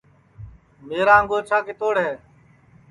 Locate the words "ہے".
2.05-2.11